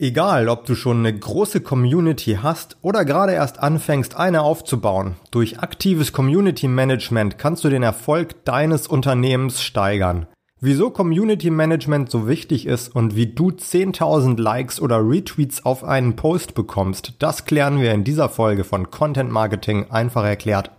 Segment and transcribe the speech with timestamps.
[0.00, 5.58] Egal, ob du schon eine große Community hast oder gerade erst anfängst, eine aufzubauen, durch
[5.58, 10.28] aktives Community Management kannst du den Erfolg deines Unternehmens steigern.
[10.60, 16.14] Wieso Community Management so wichtig ist und wie du 10.000 Likes oder Retweets auf einen
[16.14, 20.70] Post bekommst, das klären wir in dieser Folge von Content Marketing einfach erklärt.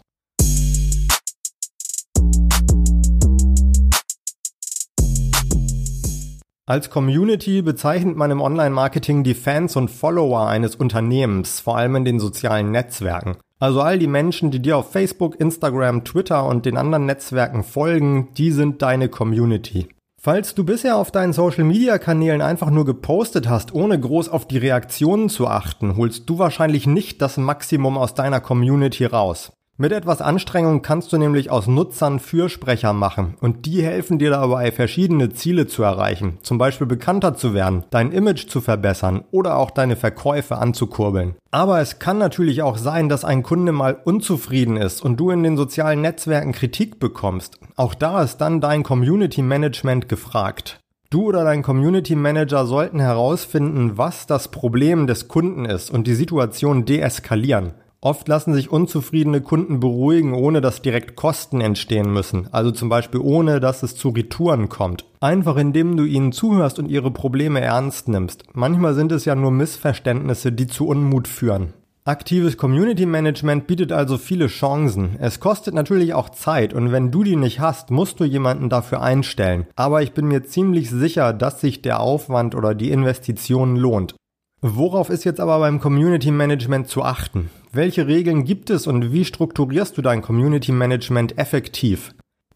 [6.70, 12.06] Als Community bezeichnet man im Online-Marketing die Fans und Follower eines Unternehmens, vor allem in
[12.06, 13.38] den sozialen Netzwerken.
[13.58, 18.28] Also all die Menschen, die dir auf Facebook, Instagram, Twitter und den anderen Netzwerken folgen,
[18.38, 19.88] die sind deine Community.
[20.22, 25.30] Falls du bisher auf deinen Social-Media-Kanälen einfach nur gepostet hast, ohne groß auf die Reaktionen
[25.30, 29.52] zu achten, holst du wahrscheinlich nicht das Maximum aus deiner Community raus.
[29.82, 34.74] Mit etwas Anstrengung kannst du nämlich aus Nutzern Fürsprecher machen und die helfen dir dabei,
[34.74, 39.72] verschiedene Ziele zu erreichen, zum Beispiel bekannter zu werden, dein Image zu verbessern oder auch
[39.72, 41.36] deine Verkäufe anzukurbeln.
[41.52, 45.44] Aber es kann natürlich auch sein, dass ein Kunde mal unzufrieden ist und du in
[45.44, 47.58] den sozialen Netzwerken Kritik bekommst.
[47.78, 50.82] Auch da ist dann dein Community Management gefragt.
[51.10, 56.16] Du oder dein Community Manager sollten herausfinden, was das Problem des Kunden ist und die
[56.16, 57.76] Situation deeskalieren.
[58.02, 63.20] Oft lassen sich unzufriedene Kunden beruhigen, ohne dass direkt Kosten entstehen müssen, also zum Beispiel
[63.20, 65.04] ohne, dass es zu Retouren kommt.
[65.20, 68.44] Einfach indem du ihnen zuhörst und ihre Probleme ernst nimmst.
[68.54, 71.74] Manchmal sind es ja nur Missverständnisse, die zu Unmut führen.
[72.06, 75.18] Aktives Community Management bietet also viele Chancen.
[75.20, 79.02] Es kostet natürlich auch Zeit und wenn du die nicht hast, musst du jemanden dafür
[79.02, 79.68] einstellen.
[79.76, 84.16] Aber ich bin mir ziemlich sicher, dass sich der Aufwand oder die Investition lohnt.
[84.62, 87.50] Worauf ist jetzt aber beim Community Management zu achten?
[87.72, 92.16] Welche Regeln gibt es und wie strukturierst du dein Community Management effektiv?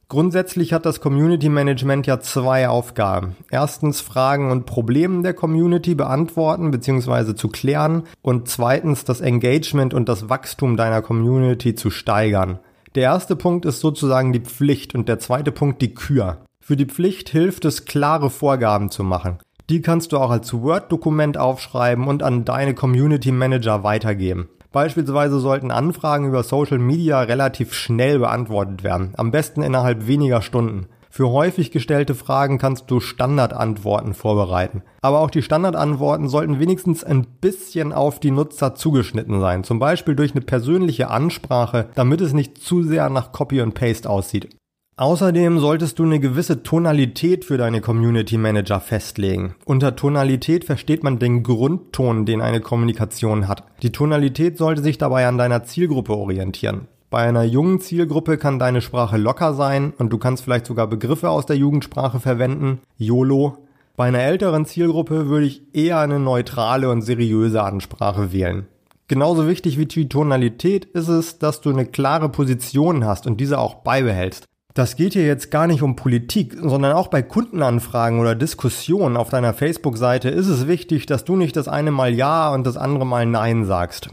[0.09, 3.35] Grundsätzlich hat das Community Management ja zwei Aufgaben.
[3.51, 7.35] Erstens Fragen und Probleme der Community beantworten bzw.
[7.35, 12.57] zu klären und zweitens das Engagement und das Wachstum deiner Community zu steigern.
[12.95, 16.43] Der erste Punkt ist sozusagen die Pflicht und der zweite Punkt die Kür.
[16.59, 19.37] Für die Pflicht hilft es, klare Vorgaben zu machen.
[19.69, 24.49] Die kannst du auch als Word-Dokument aufschreiben und an deine Community Manager weitergeben.
[24.73, 30.87] Beispielsweise sollten Anfragen über Social Media relativ schnell beantwortet werden, am besten innerhalb weniger Stunden.
[31.11, 34.81] Für häufig gestellte Fragen kannst du Standardantworten vorbereiten.
[35.03, 40.15] Aber auch die Standardantworten sollten wenigstens ein bisschen auf die Nutzer zugeschnitten sein, zum Beispiel
[40.15, 44.57] durch eine persönliche Ansprache, damit es nicht zu sehr nach Copy und Paste aussieht.
[44.95, 49.55] Außerdem solltest du eine gewisse Tonalität für deine Community Manager festlegen.
[49.65, 53.63] Unter Tonalität versteht man den Grundton, den eine Kommunikation hat.
[53.81, 56.87] Die Tonalität sollte sich dabei an deiner Zielgruppe orientieren.
[57.09, 61.29] Bei einer jungen Zielgruppe kann deine Sprache locker sein und du kannst vielleicht sogar Begriffe
[61.29, 62.79] aus der Jugendsprache verwenden.
[62.97, 63.57] YOLO.
[63.95, 68.67] Bei einer älteren Zielgruppe würde ich eher eine neutrale und seriöse Ansprache wählen.
[69.07, 73.57] Genauso wichtig wie die Tonalität ist es, dass du eine klare Position hast und diese
[73.57, 74.47] auch beibehältst.
[74.75, 79.29] Das geht hier jetzt gar nicht um Politik, sondern auch bei Kundenanfragen oder Diskussionen auf
[79.29, 83.05] deiner Facebook-Seite ist es wichtig, dass du nicht das eine Mal Ja und das andere
[83.05, 84.09] Mal Nein sagst.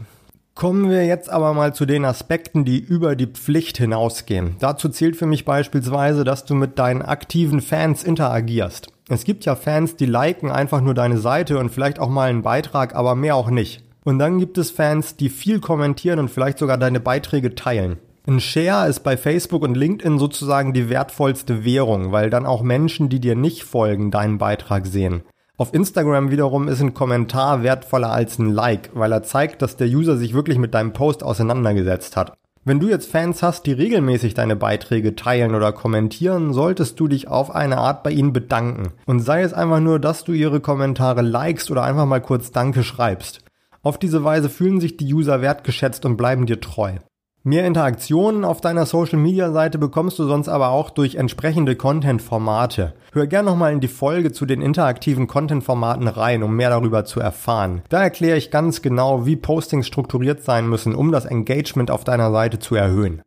[0.53, 4.57] Kommen wir jetzt aber mal zu den Aspekten, die über die Pflicht hinausgehen.
[4.59, 8.89] Dazu zählt für mich beispielsweise, dass du mit deinen aktiven Fans interagierst.
[9.09, 12.43] Es gibt ja Fans, die liken einfach nur deine Seite und vielleicht auch mal einen
[12.43, 13.83] Beitrag, aber mehr auch nicht.
[14.03, 17.97] Und dann gibt es Fans, die viel kommentieren und vielleicht sogar deine Beiträge teilen.
[18.27, 23.09] Ein Share ist bei Facebook und LinkedIn sozusagen die wertvollste Währung, weil dann auch Menschen,
[23.09, 25.23] die dir nicht folgen, deinen Beitrag sehen.
[25.57, 29.87] Auf Instagram wiederum ist ein Kommentar wertvoller als ein Like, weil er zeigt, dass der
[29.87, 32.33] User sich wirklich mit deinem Post auseinandergesetzt hat.
[32.63, 37.27] Wenn du jetzt Fans hast, die regelmäßig deine Beiträge teilen oder kommentieren, solltest du dich
[37.27, 38.93] auf eine Art bei ihnen bedanken.
[39.07, 42.83] Und sei es einfach nur, dass du ihre Kommentare likest oder einfach mal kurz Danke
[42.83, 43.41] schreibst.
[43.81, 46.97] Auf diese Weise fühlen sich die User wertgeschätzt und bleiben dir treu.
[47.43, 52.21] Mehr Interaktionen auf deiner Social Media Seite bekommst du sonst aber auch durch entsprechende Content
[52.21, 52.93] Formate.
[53.13, 57.03] Hör gern nochmal in die Folge zu den interaktiven Content Formaten rein, um mehr darüber
[57.03, 57.81] zu erfahren.
[57.89, 62.31] Da erkläre ich ganz genau, wie Postings strukturiert sein müssen, um das Engagement auf deiner
[62.31, 63.23] Seite zu erhöhen.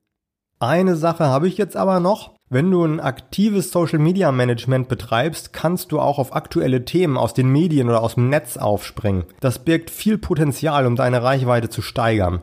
[0.61, 2.37] Eine Sache habe ich jetzt aber noch.
[2.49, 7.35] Wenn du ein aktives Social Media Management betreibst, kannst du auch auf aktuelle Themen aus
[7.35, 9.25] den Medien oder aus dem Netz aufspringen.
[9.41, 12.43] Das birgt viel Potenzial, um deine Reichweite zu steigern.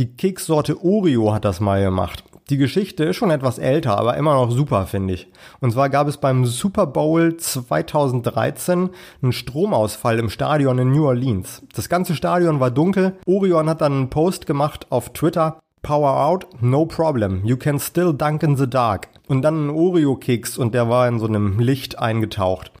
[0.00, 2.24] Die Kekssorte Oreo hat das mal gemacht.
[2.48, 5.28] Die Geschichte ist schon etwas älter, aber immer noch super, finde ich.
[5.60, 8.88] Und zwar gab es beim Super Bowl 2013
[9.20, 11.60] einen Stromausfall im Stadion in New Orleans.
[11.74, 13.18] Das ganze Stadion war dunkel.
[13.26, 15.60] Orion hat dann einen Post gemacht auf Twitter.
[15.82, 17.44] Power out, no problem.
[17.44, 19.08] You can still dunk in the dark.
[19.28, 22.72] Und dann ein Oreo-Keks und der war in so einem Licht eingetaucht.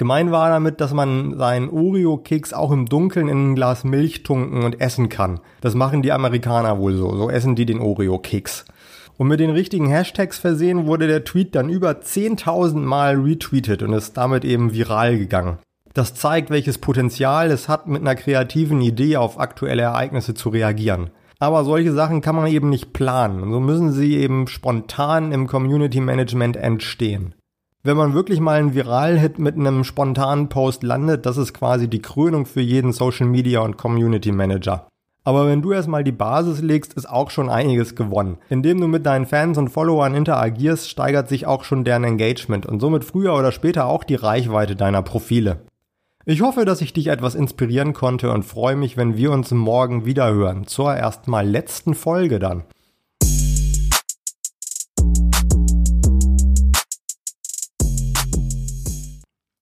[0.00, 4.64] Gemein war damit, dass man seinen Oreo-Keks auch im Dunkeln in ein Glas Milch tunken
[4.64, 5.40] und essen kann.
[5.60, 7.14] Das machen die Amerikaner wohl so.
[7.14, 8.64] So essen die den Oreo-Keks.
[9.18, 13.92] Und mit den richtigen Hashtags versehen wurde der Tweet dann über 10.000 Mal retweetet und
[13.92, 15.58] ist damit eben viral gegangen.
[15.92, 21.10] Das zeigt, welches Potenzial es hat, mit einer kreativen Idee auf aktuelle Ereignisse zu reagieren.
[21.38, 23.52] Aber solche Sachen kann man eben nicht planen.
[23.52, 27.34] So müssen sie eben spontan im Community Management entstehen.
[27.82, 32.02] Wenn man wirklich mal einen Viral-Hit mit einem spontanen Post landet, das ist quasi die
[32.02, 34.86] Krönung für jeden Social Media und Community Manager.
[35.24, 38.36] Aber wenn du erstmal die Basis legst, ist auch schon einiges gewonnen.
[38.50, 42.80] Indem du mit deinen Fans und Followern interagierst, steigert sich auch schon deren Engagement und
[42.80, 45.60] somit früher oder später auch die Reichweite deiner Profile.
[46.26, 50.04] Ich hoffe, dass ich dich etwas inspirieren konnte und freue mich, wenn wir uns morgen
[50.04, 50.66] wieder hören.
[50.66, 52.64] Zur erstmal letzten Folge dann.